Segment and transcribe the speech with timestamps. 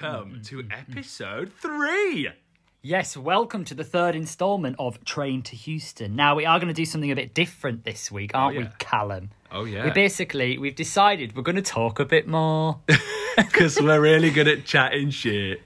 [0.00, 2.28] welcome mm, mm, to mm, episode three.
[2.82, 6.14] Yes, welcome to the third instalment of Train to Houston.
[6.14, 8.62] Now, we are going to do something a bit different this week, oh, aren't we,
[8.64, 8.72] yeah.
[8.78, 9.30] Callum?
[9.50, 9.84] Oh, yeah.
[9.84, 12.80] We basically, we've decided we're going to talk a bit more.
[13.36, 15.60] Because we're really good at chatting shit.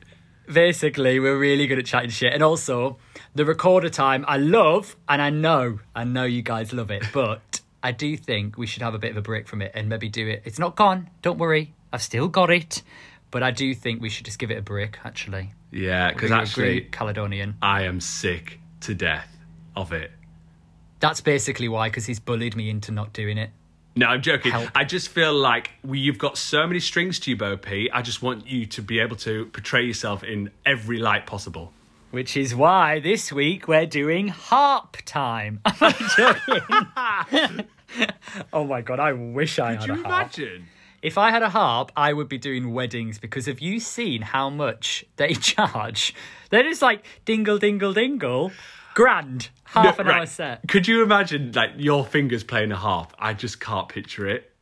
[0.52, 2.32] basically, we're really good at chatting shit.
[2.32, 2.98] And also,
[3.36, 7.60] the recorder time I love, and I know, I know you guys love it, but
[7.80, 10.08] I do think we should have a bit of a break from it and maybe
[10.08, 10.42] do it.
[10.44, 11.74] It's not gone, don't worry.
[11.92, 12.82] I've still got it.
[13.30, 15.52] But I do think we should just give it a break, actually.
[15.70, 17.56] Yeah, because actually, Caledonian.
[17.62, 19.28] I am sick to death
[19.76, 20.10] of it.
[20.98, 23.50] That's basically why, because he's bullied me into not doing it.
[23.96, 24.52] No, I'm joking.
[24.52, 24.70] Help.
[24.74, 27.90] I just feel like we, you've got so many strings to you, Bo P.
[27.92, 31.72] I just want you to be able to portray yourself in every light possible.
[32.10, 35.60] Which is why this week we're doing harp time.
[35.66, 37.66] Am I joking?
[38.52, 40.36] oh my god, I wish I Could had you a harp.
[40.38, 40.66] imagine?
[41.02, 44.50] If I had a harp, I would be doing weddings because have you seen how
[44.50, 46.14] much they charge?
[46.50, 48.52] They're just like dingle, dingle, dingle,
[48.94, 50.68] grand, half No, an hour set.
[50.68, 53.14] Could you imagine like your fingers playing a harp?
[53.18, 54.52] I just can't picture it.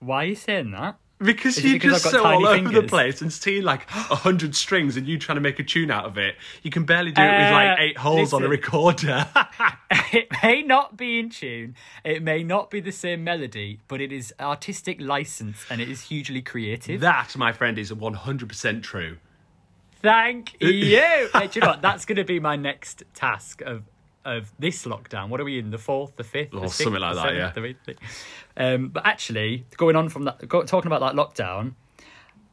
[0.00, 0.98] Why are you saying that?
[1.18, 5.06] Because because just so all over the place and seeing like a hundred strings and
[5.06, 6.36] you trying to make a tune out of it.
[6.62, 9.26] You can barely do it with like Uh, eight holes on a recorder.
[10.12, 14.12] It may not be in tune, it may not be the same melody, but it
[14.12, 17.00] is artistic license and it is hugely creative.
[17.00, 19.18] that, my friend, is 100% true.
[20.02, 20.96] Thank you.
[20.96, 21.82] Hey, do you know what?
[21.82, 23.84] That's going to be my next task of
[24.26, 25.28] of this lockdown.
[25.28, 25.70] What are we in?
[25.70, 27.62] The fourth, the fifth, the Or sixth, something like the that, seventh, yeah.
[27.62, 28.00] the eighth,
[28.56, 31.74] the- Um, but actually, going on from that, go, talking about that lockdown,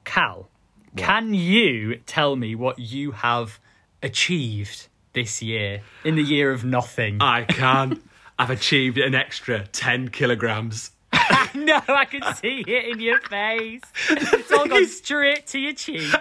[0.05, 0.49] Cal,
[0.95, 3.59] can you tell me what you have
[4.01, 7.17] achieved this year in the year of nothing?
[7.21, 8.01] I can.
[8.37, 10.91] I've achieved an extra 10 kilograms.
[11.55, 13.81] no, I can see it in your face.
[14.09, 16.13] It's all gone straight to your cheeks.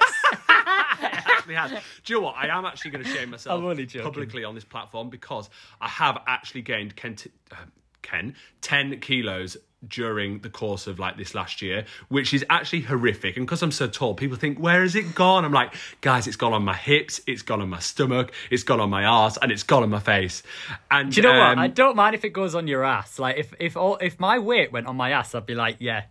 [0.67, 1.71] Actually has.
[1.71, 2.37] Do you know what?
[2.37, 4.05] I am actually going to shame myself I'm only joking.
[4.05, 5.51] publicly on this platform because
[5.81, 7.57] I have actually gained Ken, t- uh,
[8.03, 9.57] Ken 10 kilos
[9.87, 13.37] during the course of like this last year, which is actually horrific.
[13.37, 15.45] And because I'm so tall, people think, where has it gone?
[15.45, 18.81] I'm like, guys, it's gone on my hips, it's gone on my stomach, it's gone
[18.81, 20.43] on my ass, and it's gone on my face.
[20.91, 21.59] And Do you know um, what?
[21.59, 23.19] I don't mind if it goes on your ass.
[23.19, 26.05] Like if if all if my weight went on my ass, I'd be like, yeah,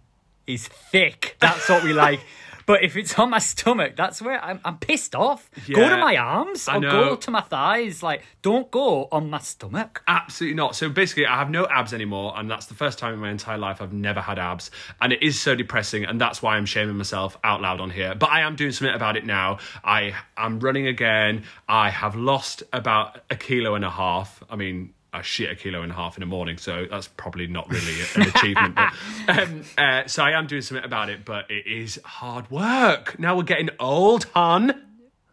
[0.46, 1.38] he's thick.
[1.40, 2.20] That's what we like.
[2.72, 5.52] But if it's on my stomach, that's where I'm, I'm pissed off.
[5.68, 8.02] Go to my arms or go to my thighs.
[8.02, 10.02] Like, don't go on my stomach.
[10.08, 10.78] Absolutely not.
[10.78, 13.58] So basically, I have no abs anymore, and that's the first time in my entire
[13.58, 14.72] life I've never had abs,
[15.02, 18.16] and it is so depressing, and that's why I'm shaming myself out loud on here.
[18.16, 19.58] But I am doing something about it now.
[19.84, 21.44] I am running again.
[21.68, 24.42] I have lost about a kilo and a half.
[24.50, 24.94] I mean.
[25.14, 27.96] I shit a kilo and a half in the morning, so that's probably not really
[28.16, 28.76] an achievement.
[28.76, 28.94] But,
[29.28, 33.20] um, uh, so I am doing something about it, but it is hard work.
[33.20, 34.82] Now we're getting old, hun.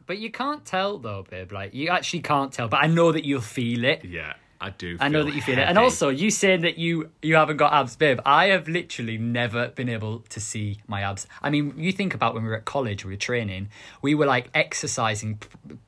[0.07, 1.53] But you can't tell though, babe.
[1.53, 2.67] Like you actually can't tell.
[2.67, 4.05] But I know that you'll feel it.
[4.05, 4.97] Yeah, I do.
[5.01, 5.63] I know that you feel it.
[5.69, 8.19] And also, you saying that you you haven't got abs, babe.
[8.27, 11.27] I have literally never been able to see my abs.
[11.43, 13.69] I mean, you think about when we were at college, we were training,
[14.03, 15.41] we were like exercising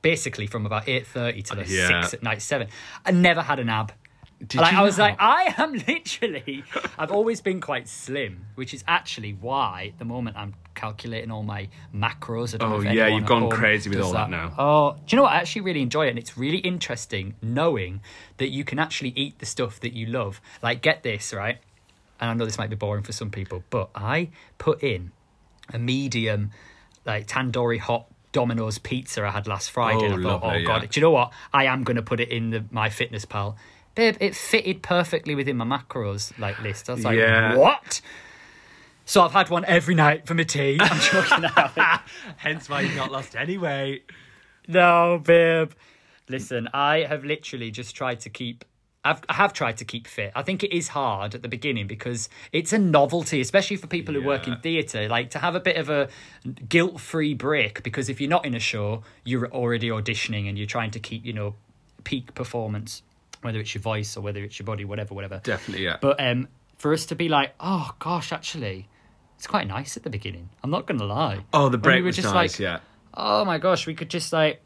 [0.02, 2.00] basically from about eight thirty to like Yeah.
[2.02, 2.68] six at night, seven.
[3.04, 3.92] I never had an ab.
[4.46, 6.64] Did like I was like, I am literally.
[6.98, 11.68] I've always been quite slim, which is actually why the moment I'm calculating all my
[11.94, 12.54] macros.
[12.54, 14.54] I don't know Oh, yeah, you've gone crazy with all that now.
[14.58, 15.32] Oh, do you know what?
[15.32, 18.00] I actually really enjoy it, and it's really interesting knowing
[18.38, 20.40] that you can actually eat the stuff that you love.
[20.62, 21.58] Like, get this right,
[22.18, 25.12] and I know this might be boring for some people, but I put in
[25.72, 26.50] a medium,
[27.04, 28.06] like tandoori hot.
[28.32, 30.06] Domino's pizza I had last Friday.
[30.08, 30.88] Oh, and I oh, thought, lovely, oh god, yeah.
[30.88, 31.32] do you know what?
[31.52, 33.56] I am going to put it in the MyFitnessPal.
[33.96, 36.88] Babe, it fitted perfectly within my macros like list.
[36.88, 37.56] I was like, Yeah.
[37.56, 38.00] what?
[39.10, 40.78] So I've had one every night for my tea.
[40.80, 42.00] I'm joking now.
[42.36, 44.04] Hence why you've not lost any weight.
[44.68, 45.72] No, babe.
[46.28, 48.64] Listen, I have literally just tried to keep.
[49.04, 50.30] I've, I have tried to keep fit.
[50.36, 54.14] I think it is hard at the beginning because it's a novelty, especially for people
[54.14, 54.60] who work in Yeah.
[54.60, 55.08] theatre.
[55.08, 56.08] Like to have a bit of a
[56.68, 60.92] guilt-free break because if you're not in a show, you're already auditioning and you're trying
[60.92, 61.56] to keep, you know,
[62.04, 63.02] peak performance,
[63.42, 65.40] whether it's your voice or whether it's your body, whatever, whatever.
[65.42, 65.96] Definitely, yeah.
[66.00, 66.46] But um,
[66.76, 68.86] for us to be like, oh gosh, actually,
[69.40, 70.50] it's quite nice at the beginning.
[70.62, 71.38] I'm not gonna lie.
[71.54, 72.80] oh, the break we was just nice, like, yeah.
[73.14, 74.60] oh my gosh, we could just like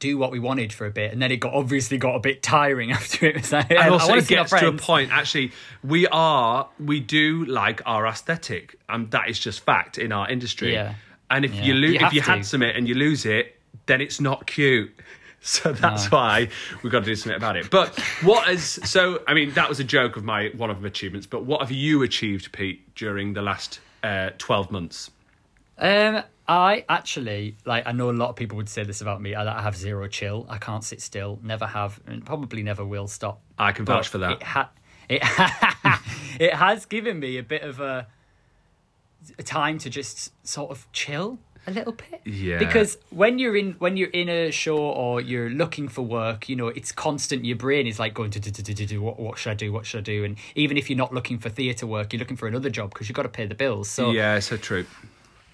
[0.00, 2.42] do what we wanted for a bit, and then it got obviously got a bit
[2.42, 5.12] tiring after it was like, And I also, wanna it gets to a point.
[5.12, 5.52] Actually,
[5.84, 10.72] we are we do like our aesthetic, and that is just fact in our industry.
[10.72, 10.94] Yeah.
[11.30, 11.62] And if Yeah.
[11.66, 12.30] you lose, if you to.
[12.32, 14.92] had something and you lose it, then it's not cute.
[15.48, 16.48] So that's why
[16.82, 17.70] we've got to do something about it.
[17.70, 19.22] But what is so?
[19.26, 21.26] I mean, that was a joke of my one of my achievements.
[21.26, 25.10] But what have you achieved, Pete, during the last uh, twelve months?
[25.78, 27.86] Um, I actually like.
[27.86, 29.34] I know a lot of people would say this about me.
[29.34, 30.44] I, I have zero chill.
[30.48, 31.38] I can't sit still.
[31.42, 33.40] Never have, and probably never will stop.
[33.58, 34.32] I can vouch for that.
[34.32, 34.70] It, ha-
[35.08, 35.22] it,
[36.40, 38.06] it has given me a bit of a,
[39.38, 41.38] a time to just sort of chill
[41.68, 42.20] a little bit.
[42.24, 42.58] Yeah.
[42.58, 46.56] Because when you're in when you're in a show or you're looking for work, you
[46.56, 47.44] know, it's constant.
[47.44, 49.54] Your brain is like going to do, do, do, do, do what what should I
[49.54, 49.72] do?
[49.72, 50.24] What should I do?
[50.24, 53.08] And even if you're not looking for theatre work, you're looking for another job because
[53.08, 53.88] you've got to pay the bills.
[53.88, 54.86] So yeah, so true.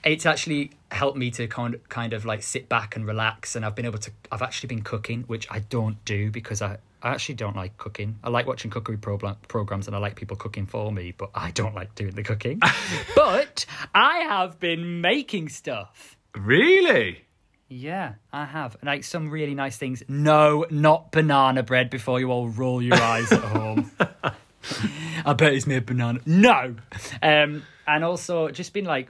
[0.05, 3.75] it's actually helped me to kind kind of like sit back and relax and i've
[3.75, 7.37] been able to i've actually been cooking which i don't do because i i actually
[7.37, 8.19] don't like cooking.
[8.25, 11.51] I like watching cookery program, programs and i like people cooking for me but i
[11.53, 12.61] don't like doing the cooking.
[13.15, 16.17] But i have been making stuff.
[16.35, 17.21] Really?
[17.69, 18.77] yeah i have.
[18.83, 20.03] Like some really nice things.
[20.09, 23.91] No not banana bread before you all roll your eyes at home.
[25.27, 26.21] I bet it's made banana.
[26.27, 26.77] No!
[27.23, 29.09] Um and also just been like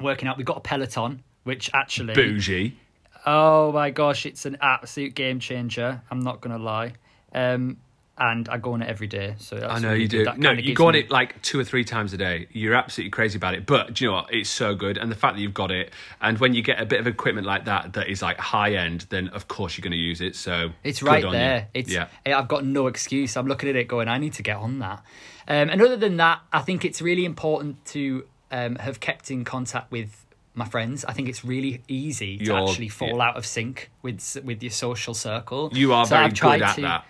[0.00, 0.36] working out.
[0.36, 2.76] We've got a peloton which actually Bougie.
[3.24, 6.00] Oh my gosh, it's an absolute game changer.
[6.10, 6.94] I'm not gonna lie.
[7.36, 7.76] Um,
[8.18, 9.34] and I go on it every day.
[9.36, 10.24] So that's I know you do.
[10.24, 12.46] That No, you go on me- it like two or three times a day.
[12.50, 13.66] You're absolutely crazy about it.
[13.66, 14.32] But do you know what?
[14.32, 14.96] It's so good.
[14.96, 15.92] And the fact that you've got it,
[16.22, 19.04] and when you get a bit of equipment like that that is like high end,
[19.10, 20.34] then of course you're going to use it.
[20.34, 21.38] So It's right on you.
[21.38, 21.68] there.
[21.74, 22.06] It's yeah.
[22.24, 23.36] I've got no excuse.
[23.36, 25.04] I'm looking at it going, I need to get on that.
[25.46, 29.44] Um, and other than that, I think it's really important to um, have kept in
[29.44, 30.24] contact with
[30.54, 31.04] my friends.
[31.04, 33.24] I think it's really easy to actually fall yeah.
[33.28, 35.68] out of sync with with your social circle.
[35.74, 37.04] You are So very I've tried good at to- that.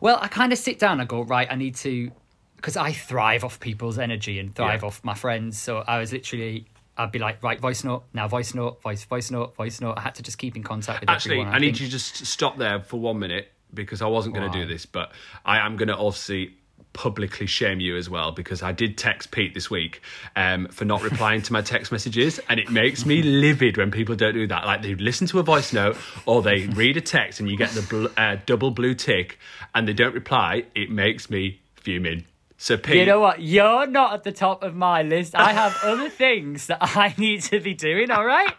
[0.00, 2.10] Well, I kind of sit down and go, right, I need to,
[2.56, 4.88] because I thrive off people's energy and thrive Yeah.
[4.88, 5.58] off my friends.
[5.58, 6.66] So I was literally,
[6.96, 9.94] I'd be like, right, voice note, now voice note, voice, voice note, voice note.
[9.96, 11.54] I had to just keep in contact with Actually, everyone.
[11.54, 14.50] I need think- you to just stop there for one minute because I wasn't going
[14.50, 15.12] to do this, but
[15.44, 16.56] I am going to obviously
[16.98, 20.02] publicly shame you as well because I did text Pete this week
[20.34, 24.16] um, for not replying to my text messages, and it makes me livid when people
[24.16, 24.66] don't do that.
[24.66, 25.96] Like they listen to a voice note
[26.26, 29.38] or they read a text and you get the bl- uh, double blue tick
[29.76, 30.64] and they don't reply.
[30.74, 32.24] It makes me fuming.
[32.56, 33.40] So Pete, You know what?
[33.40, 35.36] You're not at the top of my list.
[35.36, 38.52] I have other things that I need to be doing, all right?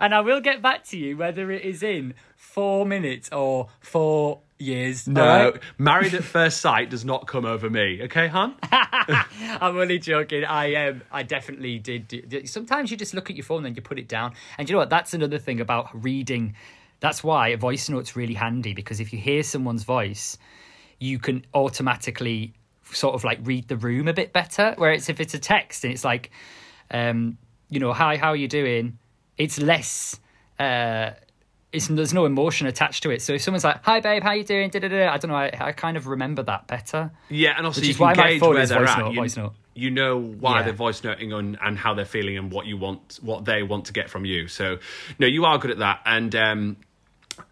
[0.00, 4.40] And I will get back to you whether it is in four minutes or four
[4.58, 5.06] years.
[5.06, 5.62] no, right?
[5.78, 8.02] married at first sight does not come over me.
[8.04, 8.54] Okay, hon?
[8.72, 10.44] I'm only joking.
[10.44, 12.08] I um, I definitely did.
[12.08, 14.34] Do, sometimes you just look at your phone and you put it down.
[14.58, 14.90] And you know what?
[14.90, 16.54] That's another thing about reading.
[17.00, 20.38] That's why a voice note's really handy because if you hear someone's voice,
[20.98, 22.54] you can automatically
[22.92, 24.74] sort of like read the room a bit better.
[24.76, 26.30] Whereas if it's a text and it's like,
[26.90, 27.36] um,
[27.68, 28.98] you know, hi, how are you doing?
[29.36, 30.18] It's less.
[30.58, 31.10] Uh,
[31.76, 33.22] it's, there's no emotion attached to it.
[33.22, 35.36] So if someone's like, "Hi, babe, how you doing?" Da-da-da, I don't know.
[35.36, 37.10] I, I kind of remember that better.
[37.28, 38.88] Yeah, and also Which you is can why my gauge phone where is they're voice
[38.88, 38.98] at.
[38.98, 39.52] note, you, voice note.
[39.74, 40.62] you know why Yeah.
[40.64, 43.84] they're voice noting on and how they're feeling and what you want, what they want
[43.86, 44.48] to get from you.
[44.48, 44.78] So,
[45.18, 46.00] no, you are good at that.
[46.04, 46.76] And um,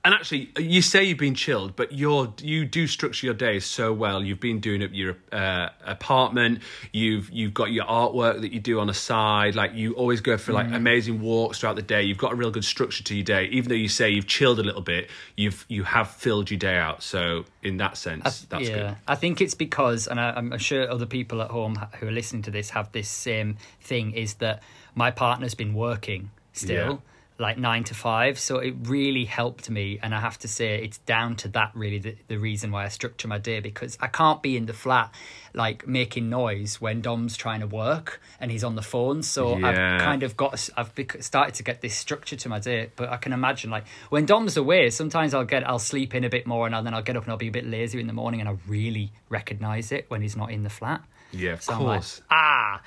[0.04, 3.92] and actually, you say you've been chilled, but you're you do structure your days so
[3.92, 4.22] well.
[4.22, 6.60] You've been doing up your uh, apartment.
[6.92, 9.54] You've you've got your artwork that you do on the side.
[9.54, 10.55] Like you always go for Mm.
[10.55, 12.03] like amazing walks throughout the day.
[12.03, 13.46] You've got a real good structure to your day.
[13.46, 16.76] Even though you say you've chilled a little bit, you've you have filled your day
[16.76, 17.03] out.
[17.03, 18.96] So in that sense, that's yeah, good.
[19.08, 22.43] I think it's because, and I, I'm sure other people at home who are listening
[22.43, 24.62] to this have this same thing: is that
[24.94, 26.93] my partner's been working still.
[26.93, 26.98] Yeah.
[27.36, 30.98] Like nine to five, so it really helped me, and I have to say it's
[30.98, 34.41] down to that really the, the reason why I structure my day because I can't
[34.41, 35.12] be in the flat
[35.53, 39.24] like making noise when Dom's trying to work and he's on the phone.
[39.24, 39.67] So Yeah.
[39.67, 42.91] I've kind of got I've bec- started to get this structure to my day.
[42.94, 46.31] But I can imagine like when Dom's away, sometimes I'll get I'll sleep in a
[46.31, 48.12] bit more, and then I'll get up and I'll be a bit lazy in the
[48.12, 51.03] morning, and I really recognize it when he's not in the flat.
[51.32, 52.22] Yeah, of So I'm like, course.
[52.31, 52.81] ah,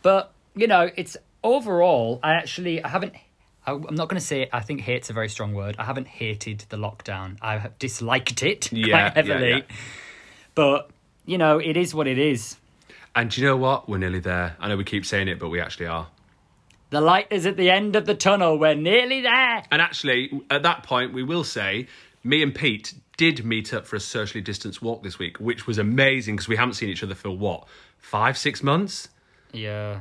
[0.00, 2.18] but you know, it's overall.
[2.22, 3.12] I actually I haven't.
[3.66, 5.76] I- I'm not going to say I think hate's a very strong word.
[5.78, 7.36] I haven't hated the lockdown.
[7.42, 9.50] I have disliked it Yeah, quite yeah, heavily.
[9.50, 9.76] yeah.
[10.54, 10.90] But
[11.26, 12.56] you know, it is what it is.
[13.14, 13.88] And do you know what?
[13.88, 14.56] We're nearly there.
[14.60, 16.08] I know we keep saying it, but we actually are.
[16.90, 18.58] The light is at the end of the tunnel.
[18.58, 19.62] We're nearly there.
[19.70, 21.86] And actually, at that point, we will say
[22.24, 25.78] me and Pete did meet up for a socially distanced walk this week, which was
[25.78, 27.66] amazing because we haven't seen each other for what,
[27.98, 29.08] five, six months?
[29.52, 30.00] Yeah.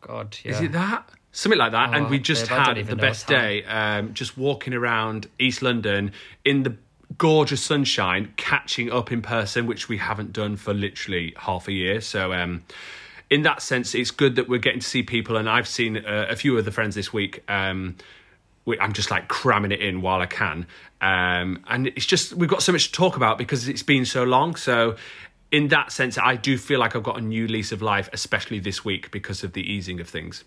[0.00, 0.52] God, yeah.
[0.52, 1.08] Is it that?
[1.36, 1.92] Something like that.
[1.94, 6.12] and Oh, we just babe, had the best day um, just walking around East London
[6.44, 6.76] in the
[7.18, 12.00] gorgeous sunshine, catching up in person, which we haven't done for literally half a year.
[12.00, 12.62] So, um,
[13.30, 15.36] in that sense, it's good that we're getting to see people.
[15.36, 17.42] And I've seen uh, a few of the friends this week.
[17.50, 17.96] Um,
[18.64, 20.66] we- I'm just like cramming it in while I can.
[21.00, 24.22] Um, and it's just, we've got so much to talk about because it's been so
[24.22, 24.54] long.
[24.54, 24.96] So,
[25.50, 28.60] in that sense, I do feel like I've got a new lease of life, especially
[28.60, 30.44] this week because of the easing of things.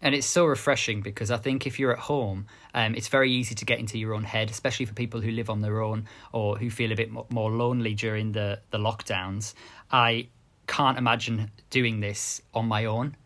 [0.00, 3.54] And it's so refreshing because I think if you're at home, um, it's very easy
[3.56, 6.56] to get into your own head, especially for people who live on their own or
[6.56, 9.54] who feel a bit more lonely during the the lockdowns.
[9.90, 10.28] I
[10.66, 13.16] can't imagine doing this on my own.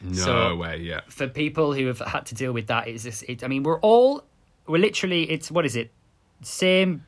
[0.00, 1.00] No So- way, yeah.
[1.08, 3.80] For people who have had to deal with that, it's just, it, I mean, we're
[3.80, 4.24] all
[4.66, 5.90] we're literally it's what is it,
[6.42, 7.04] same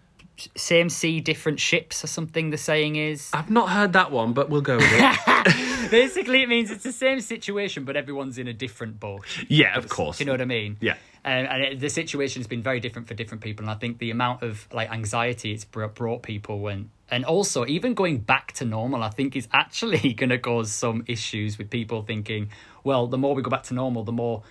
[0.56, 2.50] same sea, different ships or something.
[2.50, 3.30] The saying is.
[3.32, 5.54] I've not heard that one, but we'll go with it.
[5.90, 9.24] Basically, it means it's the same situation, but everyone's in a different boat.
[9.48, 10.20] yeah, of course.
[10.20, 10.76] You know what I mean?
[10.80, 10.96] Yeah.
[11.26, 13.98] Um, and it, the situation has been very different for different people, and I think
[13.98, 18.52] the amount of like anxiety it's br- brought people when, and also even going back
[18.52, 22.50] to normal, I think is actually going to cause some issues with people thinking,
[22.82, 24.42] well, the more we go back to normal, the more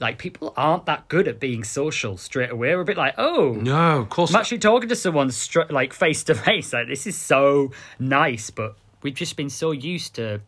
[0.00, 2.74] like people aren't that good at being social straight away.
[2.74, 4.30] We're a bit like, oh, No, of course.
[4.30, 6.72] I'm actually talking to someone str- like face to face.
[6.72, 10.40] Like this is so nice, but we've just been so used to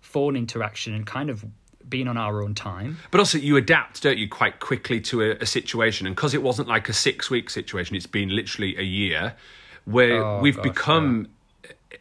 [0.00, 1.44] phone interaction and kind of
[1.88, 2.98] being on our own time.
[3.10, 6.06] But also, you adapt, don't you, quite quickly to a, a situation.
[6.06, 9.34] And because it wasn't like a six week situation, it's been literally a year
[9.84, 11.28] where Oh, we've gosh, become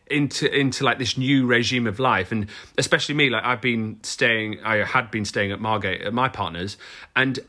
[0.08, 4.60] into into like this new regime of life and especially me like i've been staying
[4.64, 6.78] i had been staying at margate at my partner's
[7.16, 7.40] and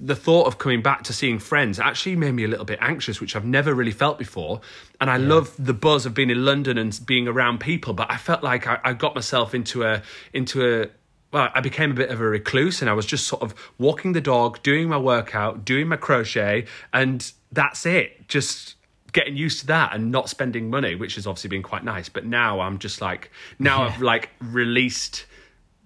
[0.00, 3.20] the thought of coming back to seeing friends actually made me a little bit anxious
[3.20, 4.60] which i've never really felt before
[5.00, 8.16] and i love the buzz of being in london and being around people but i
[8.16, 10.02] felt like i, I got myself into a
[10.32, 10.90] into a
[11.32, 14.12] well, I became a bit of a recluse and I was just sort of walking
[14.12, 18.26] the dog, doing my workout, doing my crochet, and that's it.
[18.28, 18.74] Just
[19.12, 22.08] getting used to that and not spending money, which has obviously been quite nice.
[22.08, 25.26] But now I'm just like, now I've like released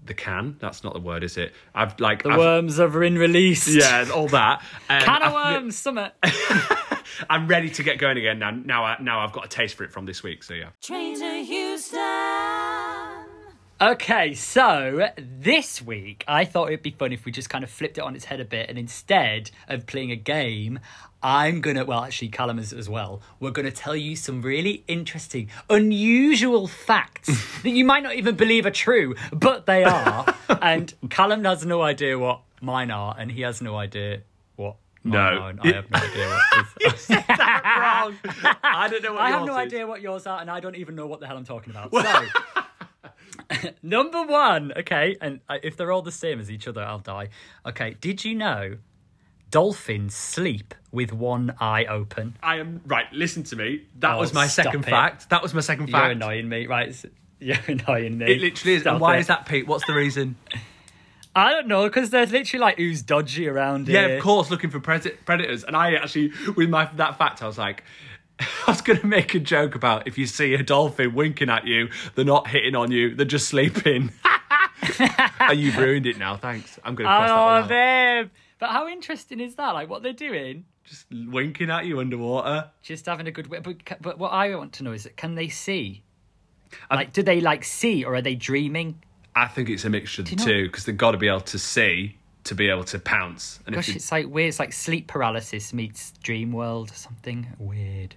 [0.05, 0.57] the can.
[0.61, 1.53] That's not the word, is it?
[1.75, 3.67] I've like, The I've- worms are in release.
[3.69, 4.63] yeah, all that.
[4.89, 6.13] And um, Can of I feel- worms, summit.
[7.31, 8.51] I'm ready to get going again now.
[8.51, 10.43] Now, I, now I've got a taste for it from this week.
[10.43, 10.71] So yeah.
[10.83, 12.01] Train to Houston.
[13.81, 17.99] Okay, so this week I thought it'd be fun if we just kind of flipped
[17.99, 20.79] it on its head a bit, and instead of playing a game,
[21.25, 25.49] I'm gonna, well, actually, Callum is as well, we're gonna tell you some really interesting,
[25.71, 27.29] unusual facts
[27.63, 30.27] that you might not even believe are true, but they are.
[30.63, 34.21] and Callum has no idea what mine are, and he has no idea
[34.57, 34.77] what.
[35.03, 35.19] mine No.
[35.41, 38.17] are, and I have no idea what his Wrong.
[38.63, 39.67] I don't know what I have no is.
[39.67, 41.91] idea what yours are, and I don't even know what the hell I'm talking about.
[41.93, 47.29] So, number one, okay, and if they're all the same as each other, I'll die.
[47.67, 48.77] Okay, did you know
[49.55, 52.37] dolphins sleep with one eye open?
[52.43, 53.07] I am right.
[53.13, 53.85] Listen to me.
[54.01, 54.91] That Oh, was my second it.
[54.91, 55.31] fact.
[55.31, 56.03] That was my second fact.
[56.03, 56.93] You're annoying me, right?
[57.39, 58.33] You're annoying me.
[58.33, 58.81] It literally is.
[58.83, 59.21] Stop and why it.
[59.21, 59.69] is that, Pete?
[59.69, 60.35] What's the reason?
[61.37, 64.09] I don't know, because there's literally like who's dodgy around yeah, here.
[64.09, 65.63] Yeah, of course, looking for pred- predators.
[65.63, 67.85] And I actually, with my that fact, I was like,
[68.41, 71.65] I was going to make a joke about if you see a dolphin winking at
[71.65, 74.11] you, they're not hitting on you, they're just sleeping.
[75.41, 76.37] and you've ruined it now.
[76.37, 76.77] Thanks.
[76.85, 77.69] I'm going to cross that Oh, one out.
[77.69, 78.31] babe.
[78.65, 79.75] But how interesting is that?
[79.75, 80.65] Like, what they're doing?
[80.85, 82.71] Just winking at you underwater.
[82.81, 83.51] Just having a good.
[83.51, 86.03] But, but what I want to know is, that can they see?
[86.91, 89.03] Like, do they like see, or are they dreaming?
[89.37, 91.59] I think it's a mixture of the two because they've got to be able to
[91.59, 93.61] see to be able to pounce.
[93.67, 94.49] And Gosh, you, it's like weird.
[94.49, 98.17] It's like sleep paralysis meets dream world or something weird.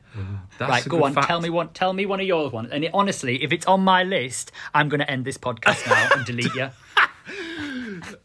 [0.58, 1.14] that's right, go on.
[1.14, 1.28] fact.
[1.28, 1.74] Tell me one.
[1.74, 2.54] Tell me one of yours.
[2.54, 2.70] ones.
[2.72, 6.10] And it, honestly, if it's on my list, I'm going to end this podcast now
[6.16, 6.70] and delete you.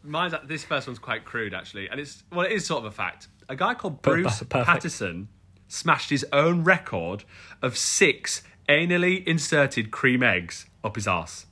[0.03, 2.91] Mine's this first one's quite crude actually, and it's well, it is sort of a
[2.91, 3.27] fact.
[3.49, 4.65] A guy called Bruce perfect.
[4.65, 5.27] Patterson
[5.67, 7.23] smashed his own record
[7.61, 11.45] of six anally inserted cream eggs up his arse,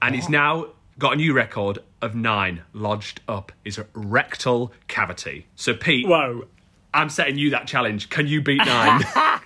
[0.00, 0.66] and he's now
[0.98, 5.46] got a new record of nine lodged up his rectal cavity.
[5.56, 6.46] So Pete, Whoa.
[6.92, 8.10] I'm setting you that challenge.
[8.10, 9.02] Can you beat nine?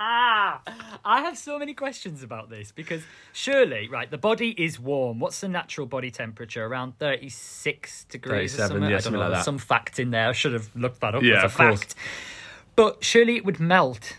[0.00, 0.60] Ah,
[1.04, 3.02] I have so many questions about this because
[3.32, 5.18] surely, right, the body is warm.
[5.18, 6.64] What's the natural body temperature?
[6.64, 8.82] Around 36 degrees 37, or something?
[8.82, 9.26] yeah, I don't something know.
[9.28, 9.44] like that.
[9.44, 10.28] some fact in there.
[10.28, 11.80] I should have looked that up Yeah, as a of course.
[11.80, 11.94] fact.
[12.76, 14.18] But surely it would melt.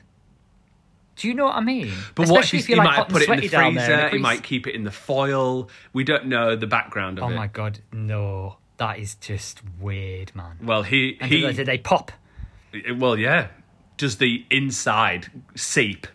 [1.16, 1.92] Do you know what I mean?
[2.16, 3.76] But what Especially he's, if he like might hot put it in the sweaty down
[3.76, 4.10] there in the freezer?
[4.10, 4.22] Crease.
[4.22, 5.70] might keep it in the foil.
[5.94, 7.34] We don't know the background of Oh it.
[7.34, 8.58] Oh my god, no.
[8.78, 10.58] That is just weird, man.
[10.62, 12.12] Well, he he did, they, did they pop?
[12.98, 13.48] Well, yeah.
[14.00, 16.08] Does the inside seep?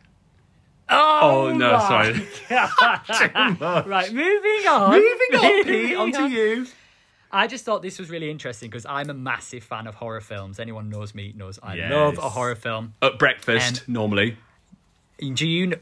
[0.89, 2.29] Oh, no, my sorry.
[3.87, 4.91] Right, moving on.
[4.91, 6.31] Moving on, Pete, on.
[6.33, 6.67] you.
[7.31, 10.59] I just thought this was really interesting because I'm a massive fan of horror films.
[10.59, 11.93] Anyone knows me knows I Yes.
[11.93, 12.95] love a horror film.
[13.03, 14.39] At breakfast, Um, normally.
[15.19, 15.77] Do you know?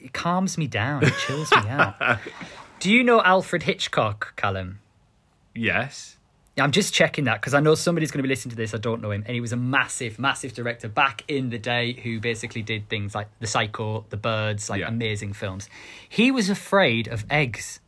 [0.00, 1.02] It calms me down.
[1.04, 1.96] It chills me out.
[2.80, 4.80] Do you know Alfred Hitchcock, Callum?
[5.54, 6.17] Yes.
[6.58, 8.74] I'm just checking that because I know somebody's going to be listening to this.
[8.74, 11.92] I don't know him, and he was a massive, massive director back in the day
[11.92, 14.88] who basically did things like The Psycho, The Birds, like Yeah.
[14.88, 15.68] amazing films.
[16.08, 17.80] He was afraid of eggs.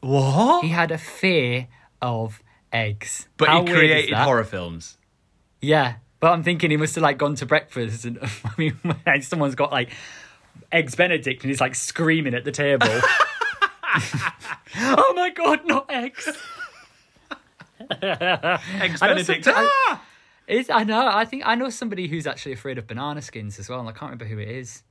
[0.00, 0.64] What?
[0.64, 1.68] He had a fear
[2.00, 3.28] of eggs.
[3.36, 4.98] But How he created horror films.
[5.60, 8.76] Yeah, but I'm thinking he must have like gone to breakfast and I mean,
[9.22, 9.90] someone's got like
[10.72, 12.88] eggs Benedict and he's like screaming at the table.
[14.76, 16.28] oh my god, not eggs!
[17.90, 19.48] Eggs I know Benedict.
[19.48, 19.52] I-
[19.90, 20.02] Ah!
[20.70, 21.06] I know.
[21.06, 23.92] I think I know somebody who's actually afraid of banana skins as well, and I
[23.92, 24.82] can't remember who it is.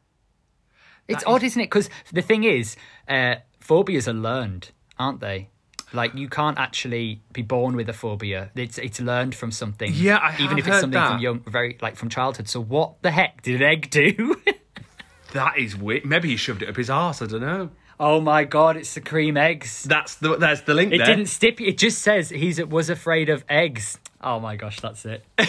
[1.07, 1.65] It's That odd, isn't it?
[1.65, 2.75] Because the thing is,
[3.07, 5.49] uh, phobias are learned, aren't they?
[5.93, 8.49] Like you can't actually be born with a phobia.
[8.55, 9.91] It's it's learned from something.
[9.93, 12.47] Yeah, I even if it's something from young, very like from childhood.
[12.47, 14.35] So what the heck did an egg do?
[15.33, 16.03] That is weird.
[16.03, 17.21] Maybe he shoved it up his arse.
[17.21, 17.69] I don't know.
[17.99, 19.83] Oh my god, it's the cream eggs.
[19.83, 21.07] That's the that's the link It there.
[21.07, 21.59] didn't stip.
[21.61, 23.99] It just says he's was afraid of eggs.
[24.21, 25.23] Oh my gosh, that's it.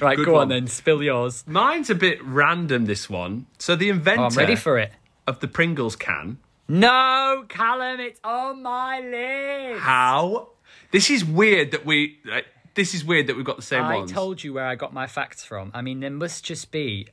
[0.00, 0.42] right, Good go one.
[0.42, 0.66] on then.
[0.66, 1.44] Spill yours.
[1.46, 2.86] Mine's a bit random.
[2.86, 3.46] This one.
[3.58, 4.92] So the inventor Oh, I'm ready for it.
[5.26, 6.38] of the Pringles can.
[6.68, 9.80] No, Callum, it's on my list.
[9.82, 10.50] How?
[10.92, 12.18] This is weird that we.
[12.24, 14.12] Like, this is weird that we've got the same I ones.
[14.12, 15.70] told you where I got my facts from.
[15.74, 17.08] I mean, there must just be,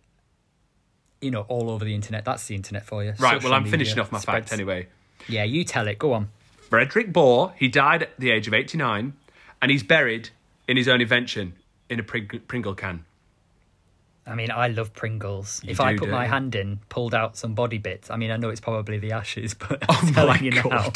[1.21, 2.25] you know, all over the internet.
[2.25, 3.09] That's the internet for you.
[3.19, 3.33] right.
[3.35, 4.53] Social Well, I'm media finishing off my fact spreads.
[4.53, 4.88] anyway.
[5.27, 5.99] Yeah, you tell it.
[5.99, 6.29] Go on.
[6.69, 7.53] Frederick Baur.
[7.57, 9.13] He died at the age of 89,
[9.61, 10.29] and he's buried
[10.67, 11.53] in his own invention
[11.89, 13.05] in a Pring- Pringle can.
[14.27, 15.59] I mean, I love Pringles.
[15.65, 16.29] if do, I put my you?
[16.29, 19.53] hand in, pulled out some body bits, I mean, I know it's probably the ashes,
[19.59, 20.91] but Oh I'm telling my you now.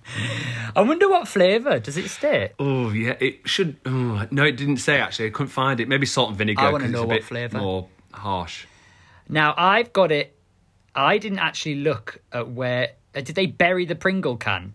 [0.76, 1.78] I wonder what flavour.
[1.78, 2.52] Does it state?
[2.58, 3.76] Oh yeah, it should.
[3.84, 5.26] Oh, no, it didn't say actually.
[5.26, 5.88] I couldn't find it.
[5.88, 6.62] Maybe salt and vinegar.
[6.62, 7.58] I 'cause it's know what flavour.
[7.58, 8.66] More harsh.
[9.28, 10.36] Now, I've got it.
[10.94, 12.90] I didn't actually look at where.
[13.14, 14.74] Uh, did they bury the Pringle can?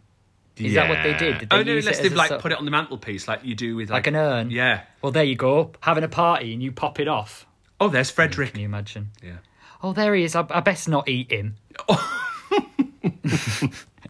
[0.57, 1.39] Is that what they did?
[1.39, 3.55] Did they oh no, unless they've like sort- put it on the mantelpiece, like you
[3.55, 4.51] do with Like like, an urn?
[4.51, 4.81] Yeah.
[5.01, 5.71] Well, there you go.
[5.81, 7.45] Having a party and you pop it off.
[7.79, 8.51] Oh, there's Frederick.
[8.51, 9.11] Can you imagine?
[9.23, 9.37] Yeah.
[9.81, 10.35] Oh, there he is.
[10.35, 11.55] I, I best not eat him.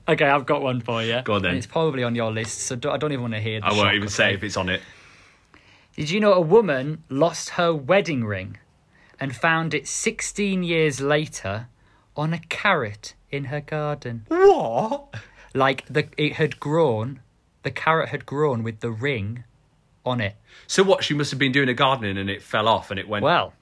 [0.10, 1.22] okay, I've got one for you.
[1.24, 1.50] Go on then.
[1.52, 3.68] And it's probably on your list, so don't, I don't even want to hear the
[3.68, 4.82] I won't even say if it's on it.
[5.96, 8.58] Did you know a woman lost her wedding ring
[9.20, 11.68] and found it 16 years later
[12.16, 14.26] on a carrot in her garden?
[14.28, 15.16] What?
[15.54, 17.22] Like the it had grown,
[17.64, 19.44] the carrot had grown with the ring
[20.06, 20.36] on it.
[20.68, 21.04] So what?
[21.04, 23.24] She must have been doing a gardening and it fell off and it went.
[23.24, 23.54] Well,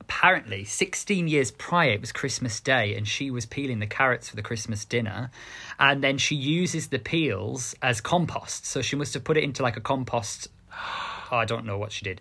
[0.00, 4.36] apparently, 16 years prior, it was Christmas Day, and she was peeling the carrots for
[4.36, 5.30] the Christmas dinner.
[5.78, 8.66] And then she uses the peels as compost.
[8.66, 10.48] So she must have put it into like a compost.
[11.30, 12.20] I don't know what she did.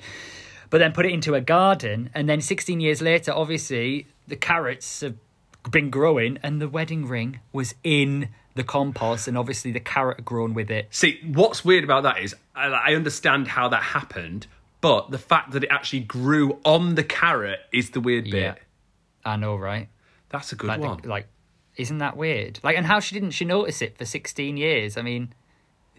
[0.70, 2.10] But then put it into a garden.
[2.14, 5.16] And then 16 years later, obviously, the carrots have
[5.72, 9.28] been growing, and the wedding ring was in the compost.
[9.28, 10.88] And obviously, the carrot had grown with it.
[10.92, 14.48] See, what's weird about that is I, I understand how that happened,
[14.82, 18.34] but the fact that it actually grew on the carrot is the weird bit.
[18.34, 18.56] Yeah.
[19.24, 19.90] I know, right?
[20.30, 21.02] That's a good like, the- one.
[21.06, 21.28] like
[21.78, 25.02] isn't that weird like and how she didn't she notice it for 16 years i
[25.02, 25.34] mean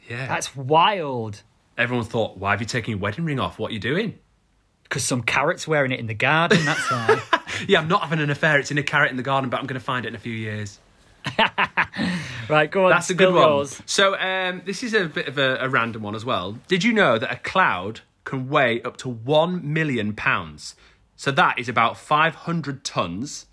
[0.09, 0.27] yeah.
[0.27, 1.43] that's wild
[1.79, 3.59] Everyone thought, why have you taken your wedding ring off?
[3.59, 4.19] What are you doing?
[4.89, 7.21] Because some carrots wearing it in the garden that's why
[7.69, 8.59] Yeah, I'm not having an affair.
[8.59, 10.19] It's in a carrot in the garden, but I'm going to find it in a
[10.19, 10.79] few years.
[12.49, 13.43] right go on That's a good one.
[13.43, 13.81] yours.
[13.87, 16.59] So, um, this is a bit of a, a random one as well.
[16.69, 20.75] Did you know that a cloud can weigh up to one million pounds?
[21.17, 23.47] So that is about 500 tons,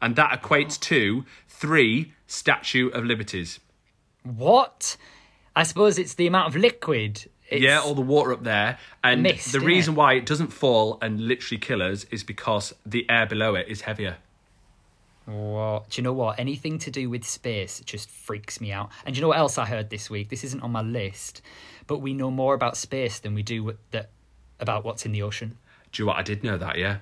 [0.00, 3.60] and that equates to three Statue of Liberties.
[4.22, 4.96] what
[5.54, 9.22] i suppose it's the amount of liquid it's, yeah, all the water up there, and
[9.22, 9.64] Mist, the innit?
[9.66, 13.66] reason why it doesn't fall and literally kill us is because the air below it
[13.68, 14.16] is heavier.
[15.26, 19.14] what do you know what anything to do with space just freaks me out and
[19.14, 21.40] do you know what else i heard this week this isn't on my list
[21.86, 24.10] but we know more about space than we do what, that
[24.58, 25.56] about what's in the ocean
[25.92, 26.18] Do you know what?
[26.18, 26.76] I did know that.
[26.78, 26.98] Yeah,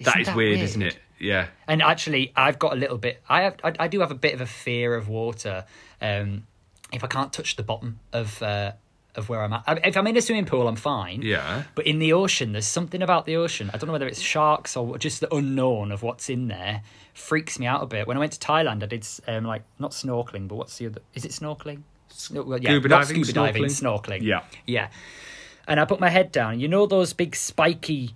[0.00, 0.64] that Isn't is that weird, weird?
[0.64, 0.98] isn't it?
[1.18, 1.48] Yeah.
[1.66, 3.22] And actually, I've got a little bit.
[3.28, 3.56] I have.
[3.64, 5.64] I, I do have a bit of a fear of water.
[6.00, 6.46] Um,
[6.92, 8.72] if I can't touch the bottom of uh,
[9.16, 11.22] of where I'm at, if I'm in a swimming pool, I'm fine.
[11.22, 11.64] Yeah.
[11.74, 13.70] But in the ocean, there's something about the ocean.
[13.72, 16.82] I don't know whether it's sharks or just the unknown of what's in there.
[17.14, 18.06] Freaks me out a bit.
[18.06, 21.00] When I went to Thailand, I did um, like not snorkeling, but what's the other?
[21.14, 21.82] Is it snorkeling?
[22.30, 24.20] No, well, yeah, Scuba diving, scuba diving, snorkeling?
[24.20, 24.22] snorkeling.
[24.22, 24.42] Yeah.
[24.66, 24.88] yeah.
[25.68, 26.60] And I put my head down.
[26.60, 28.14] You know those big spiky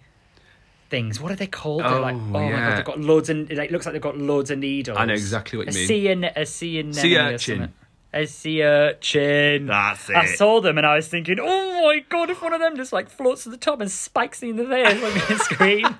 [0.90, 1.20] things.
[1.20, 1.82] What are they called?
[1.84, 2.68] They're like, Oh, oh my yeah.
[2.68, 4.98] god, they've got loads and it looks like they've got loads of needles.
[4.98, 5.88] I know exactly what you a mean.
[5.88, 7.72] Sea a sea anemone Sea urchin.
[8.12, 9.66] A sea urchin.
[9.66, 10.16] That's it.
[10.16, 12.92] I saw them and I was thinking, oh my god, if one of them just
[12.92, 15.96] like floats to the top and spikes me in the face, I'm going to scream.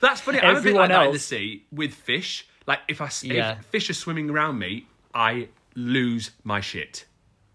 [0.00, 0.40] That's funny.
[0.40, 2.46] I'm a bit Everyone like that in the sea with fish.
[2.66, 3.58] Like if I Yeah.
[3.58, 7.04] if fish are swimming around me, I lose my shit.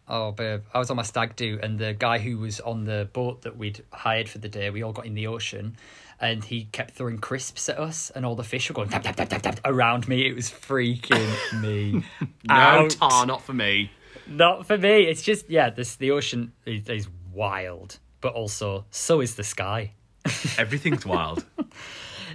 [0.09, 3.09] Oh, babe, I was on my stag do, and the guy who was on the
[3.11, 5.75] boat that we'd hired for the day, we all got in the ocean,
[6.19, 9.15] and he kept throwing crisps at us, and all the fish were going tap, tap,
[9.15, 10.27] tap, tap, tap, around me.
[10.27, 12.03] It was freaking me
[12.45, 12.89] No out.
[12.91, 13.91] tar, not for me.
[14.27, 15.03] Not for me.
[15.03, 19.93] It's just yeah, this the ocean is, is wild, but also so is the sky.
[20.57, 21.45] Everything's wild.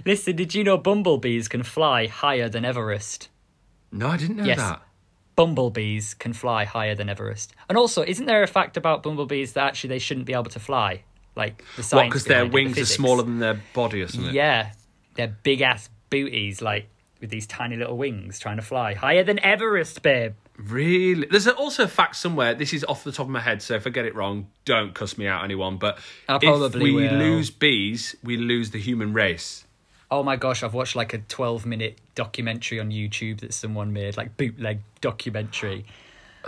[0.05, 3.29] Listen, did you know bumblebees can fly higher than Everest?
[3.91, 4.57] No, I didn't know Yes.
[4.57, 4.81] that.
[5.35, 7.53] Bumblebees can fly higher than Everest.
[7.69, 10.59] And also, isn't there a fact about bumblebees that actually they shouldn't be able to
[10.59, 11.03] fly?
[11.35, 14.33] Like the science Because their it, the wings are smaller than their body or something.
[14.33, 14.71] Yeah,
[15.15, 19.39] they're big ass booties, like with these tiny little wings trying to fly higher than
[19.39, 20.33] Everest, babe.
[20.57, 21.25] Really?
[21.25, 22.53] There's also a fact somewhere.
[22.53, 24.93] This is off the top of my head, so if I get it wrong, don't
[24.93, 25.77] cuss me out, anyone.
[25.77, 25.97] But
[26.29, 27.13] if we will.
[27.13, 29.65] lose bees, we lose the human race.
[30.11, 34.15] Oh my gosh, I've watched like a 12 minute documentary on YouTube that someone made,
[34.15, 35.85] like bootleg documentary.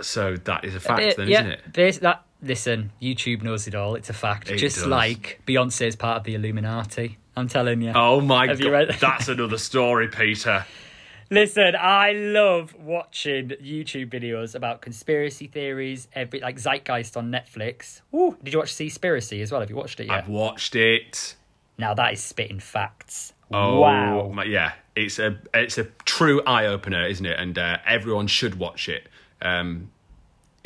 [0.02, 2.00] So that is a fact, Uh, then, yeah, isn't it?
[2.02, 3.94] that listen, YouTube knows it all.
[3.94, 4.50] It's a fact.
[4.50, 4.86] It Just does.
[4.86, 7.18] like is part of the Illuminati.
[7.36, 7.92] I'm telling you.
[7.94, 10.64] Oh my Have god, you read- that's another story, Peter.
[11.30, 18.00] Listen, I love watching YouTube videos about conspiracy theories, every like Zeitgeist on Netflix.
[18.14, 19.60] Ooh, did you watch Seaspiracy as well?
[19.60, 20.14] Have you watched it yet?
[20.14, 21.34] I've watched it.
[21.78, 23.32] Now that is spitting facts.
[23.52, 24.28] Oh, wow.
[24.28, 27.38] my, yeah, it's a it's a true eye opener, isn't it?
[27.38, 29.08] And uh, everyone should watch it.
[29.42, 29.90] Um,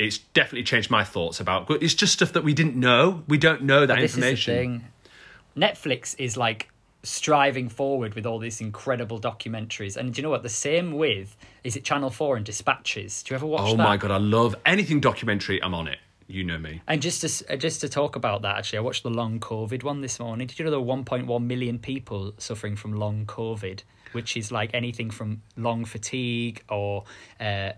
[0.01, 1.67] it's definitely changed my thoughts about.
[1.67, 3.23] But it's just stuff that we didn't know.
[3.27, 4.53] We don't know that this information.
[4.53, 4.87] is the thing.
[5.57, 6.69] Netflix is like
[7.03, 9.97] striving forward with all these incredible documentaries.
[9.97, 10.43] And do you know what?
[10.43, 13.23] The same with is it Channel 4 and Dispatches.
[13.23, 13.83] Do you ever watch Oh that?
[13.83, 15.61] my god, I love anything documentary.
[15.61, 15.99] I'm on it.
[16.27, 16.81] You know me.
[16.87, 19.83] And just to uh, just to talk about that, actually, I watched the long COVID
[19.83, 20.47] one this morning.
[20.47, 23.81] Did you know there were 1.1 million people suffering from long COVID,
[24.13, 27.03] which is like anything from long fatigue or
[27.41, 27.71] uh,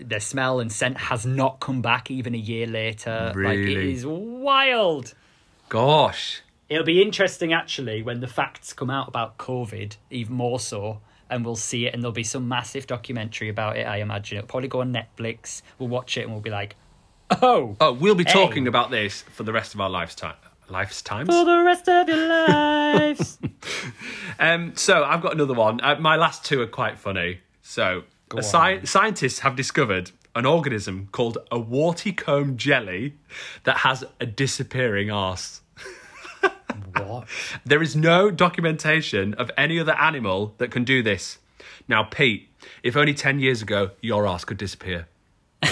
[0.00, 3.32] their smell and scent has not come back even a year later.
[3.34, 3.92] Like it Really?
[3.94, 5.14] is wild.
[5.68, 6.42] Gosh.
[6.68, 11.44] It'll be interesting actually when the facts come out about COVID, even more so, and
[11.44, 13.86] we'll see it, and there'll be some massive documentary about it.
[13.86, 15.62] I imagine it'll probably go on Netflix.
[15.78, 16.76] We'll watch it and we'll be like,
[17.42, 18.32] "Oh, Oh, we'll be Hey.
[18.32, 20.34] talking about this for the rest of our lifetime.
[20.68, 21.28] Lifetimes.
[21.28, 23.38] for the rest of your lives."
[24.38, 25.80] Um, so I've got another one.
[25.82, 27.40] Uh, my last two are quite funny.
[27.62, 28.04] So.
[28.38, 33.14] Sci- scientists have discovered an organism called a warty comb jelly
[33.64, 35.60] that has a disappearing arse.
[36.96, 37.26] what?
[37.64, 41.38] There is no documentation of any other animal that can do this.
[41.88, 42.48] Now, Pete,
[42.82, 45.08] if only 10 years ago your arse could disappear,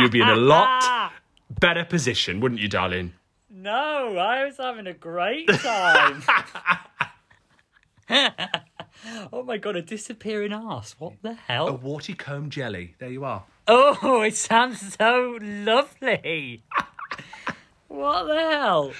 [0.00, 1.12] you'd be in a lot
[1.60, 3.12] better position, wouldn't you, darling?
[3.50, 6.22] No, I was having a great time.
[9.32, 10.94] oh my god, a disappearing ass.
[10.98, 11.68] What the hell?
[11.68, 12.94] A warty comb jelly.
[12.98, 13.44] There you are.
[13.66, 16.62] Oh, it sounds so lovely.
[17.88, 18.92] what the hell?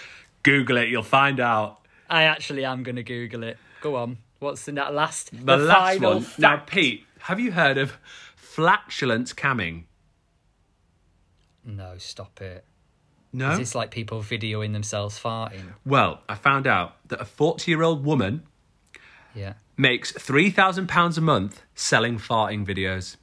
[0.43, 1.79] Google it, you'll find out.
[2.09, 3.59] I actually am going to Google it.
[3.81, 4.19] Go on.
[4.39, 5.31] What's the na- last?
[5.33, 6.27] The, last final one.
[6.39, 6.63] Now.
[6.65, 7.99] Pete, have you heard of
[8.37, 9.85] flatulence camming?
[11.65, 12.65] No, stop it.
[13.33, 13.53] No.
[13.53, 15.73] Is this like people videoing themselves farting?
[15.85, 18.43] Well, I found out that a 40 year old woman
[19.39, 19.53] Yeah.
[19.77, 23.17] makes £3,000 a month selling farting videos.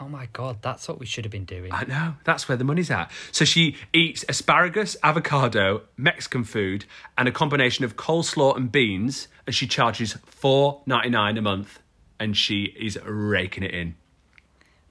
[0.00, 1.70] Oh my god, that's what we should have been doing.
[1.72, 3.08] I know, that's where the money's at.
[3.30, 9.54] So she eats asparagus, avocado, Mexican food, and a combination of coleslaw and beans, and
[9.54, 11.78] she charges four ninety nine a month,
[12.18, 13.94] and she is raking it in.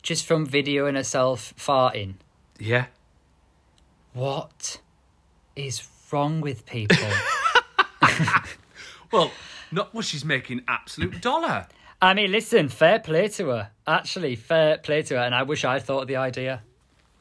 [0.01, 2.13] Just from videoing herself farting.
[2.57, 2.85] Yeah.
[4.13, 4.79] What
[5.57, 6.97] is wrong with people?
[9.11, 9.29] Well,
[9.71, 11.67] not well, she's making absolute dollar.
[12.01, 13.69] I mean, listen, fair play to her.
[13.85, 16.61] Actually, fair play to her, and I wish I'd thought of the idea.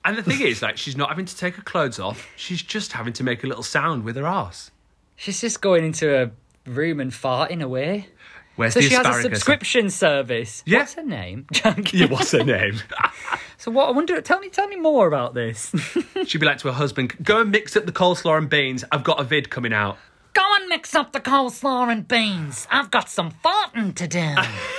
[0.04, 2.26] And the thing is, like, she's not having to take her clothes off.
[2.36, 4.70] She's just having to make a little sound with her ass.
[5.16, 6.30] She's just going into a
[6.70, 8.08] room and farting away.
[8.56, 9.38] Where's So the she has a asparagus?
[9.38, 10.62] subscription service.
[10.64, 10.78] Yeah.
[10.78, 11.46] What's her name?
[11.92, 12.76] Yeah, what's her name?
[13.58, 13.88] so what?
[13.88, 14.18] I wonder.
[14.22, 14.48] Tell me.
[14.48, 15.72] Tell me more about this.
[16.26, 18.84] She'd be like to her husband, "Go and mix up the coleslaw and beans.
[18.90, 19.98] I've got a vid coming out."
[20.32, 22.66] Go and mix up the coleslaw and beans.
[22.70, 24.34] I've got some farting to do.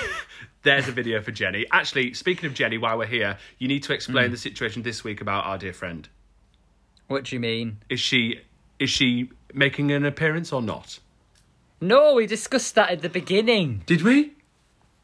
[0.64, 1.66] There's a video for Jenny.
[1.72, 4.32] Actually, speaking of Jenny, while we're here, you need to explain Hmm.
[4.32, 6.08] the situation this week about our dear friend.
[7.08, 7.78] what do you mean?
[7.90, 8.40] Is she
[8.80, 11.00] is she making an appearance or not?
[11.82, 13.84] No, we discussed that at the beginning.
[13.86, 14.34] Did we?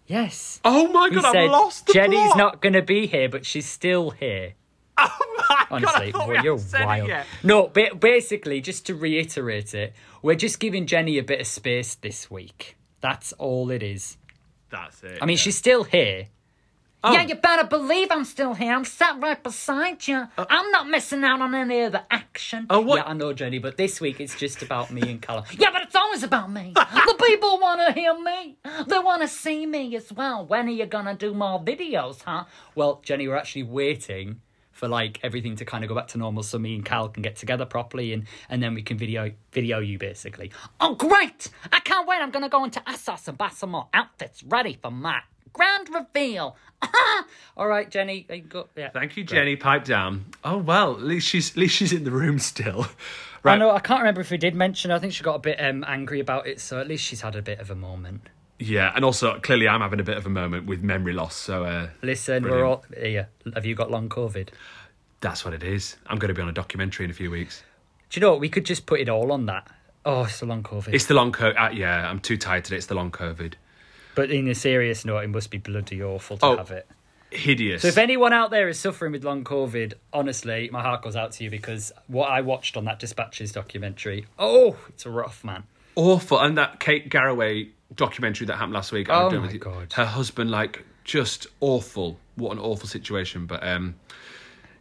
[0.07, 0.61] Yes.
[0.63, 2.37] Oh my We god, said I've lost the Jenny's plot.
[2.37, 4.53] not going to be here, but she's still here.
[5.09, 5.09] Oh
[5.49, 7.07] my Honestly, god, I well, you're hadn't it wild.
[7.07, 7.25] yet.
[7.43, 11.95] No, ba- basically, just to reiterate it, we're just giving Jenny a bit of space
[11.95, 12.75] this week.
[13.01, 14.17] That's all it is.
[14.69, 15.19] That's it.
[15.21, 15.41] I mean, yeah.
[15.41, 16.27] she's still here,
[17.03, 17.13] oh.
[17.13, 18.73] Yeah, you better believe I'm still here.
[18.73, 20.27] I'm sat right beside you.
[20.37, 22.65] Uh, I'm not missing out on any of the action.
[22.69, 25.45] Oh, what- Yeah, I know, Jenny, but this week it's just about me and Callum.
[25.57, 26.71] yeah, but it's always about me.
[26.75, 28.57] the people want to hear me.
[28.87, 30.45] They want to see me as well.
[30.45, 32.45] When are you going to do more videos, huh?
[32.75, 34.41] Well, Jenny, we're actually waiting
[34.77, 37.23] for like everything to kind of go back to normal so me and Cal can
[37.23, 40.51] get together properly and and then we can video video you basically.
[40.79, 41.49] Oh great!
[41.71, 42.17] I can't wait.
[42.21, 45.21] I'm gonna go into ASOS and buy some more outfits ready for my
[45.53, 46.55] grand reveal.
[47.57, 48.27] All right, Jenny.
[48.75, 48.89] Yeah.
[48.91, 49.55] Thank you, Jenny.
[49.55, 50.25] Pipe down.
[50.43, 52.87] Oh well, at least she's at least she's in the room still.
[53.43, 53.71] I know.
[53.71, 54.91] I can't remember if we did mention.
[54.91, 57.35] I think she got a bit um, angry about it, so at least she's had
[57.35, 58.29] a bit of a moment.
[58.59, 61.35] Yeah, and also clearly I'm having a bit of a moment with memory loss.
[61.35, 62.83] So uh, Listen, we're all.
[62.99, 63.25] Yeah.
[63.53, 64.49] Have you got long COVID?
[65.19, 65.95] that's what it is.
[66.05, 67.63] I'm going to be on a documentary in a few weeks.
[68.11, 68.39] Do you know what?
[68.39, 69.67] We could just put it all on that.
[70.05, 70.93] Oh, it's the long COVID.
[70.93, 71.59] It's the long COVID.
[71.59, 72.77] Uh, yeah, I'm too tired today.
[72.77, 73.53] It's the long COVID.
[74.13, 76.57] But in a serious note, it must be bloody awful to Oh.
[76.57, 76.87] have it.
[77.31, 77.81] Hideous.
[77.81, 81.31] So if anyone out there is suffering with long COVID, honestly, my heart goes out
[81.33, 85.63] to you because what I watched on that Dispatches documentary, oh, it's rough, man.
[85.95, 86.39] awful.
[86.39, 89.07] And that Kate Garraway documentary that happened last week.
[89.09, 89.93] Oh my God.
[89.93, 92.19] Her husband, like, just awful.
[92.35, 93.45] What an awful situation.
[93.45, 93.95] But um,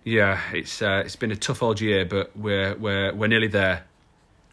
[0.05, 3.85] yeah, it's uh, it's been a tough old year, but we're we're we're nearly there.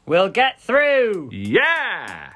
[0.06, 1.30] We'll get through.
[1.32, 2.34] Yeah.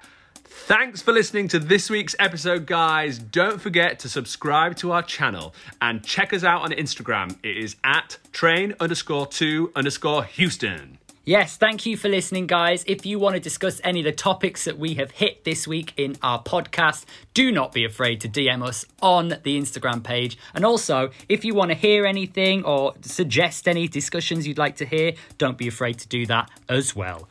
[0.67, 3.19] Thanks for listening to this week's episode, guys.
[3.19, 7.37] Don't forget to subscribe to our channel and check us out on Instagram.
[7.41, 10.97] It is at train underscore two underscore Houston.
[11.27, 12.85] Yes, thank you for listening, guys.
[12.87, 15.91] If you want to discuss any of the topics that we have hit this week
[15.97, 20.37] in our podcast, do not be afraid to DM us on the Instagram page.
[20.55, 24.85] And also, if you want to hear anything or suggest any discussions you'd like to
[24.85, 27.27] hear, don't be afraid to do that as well.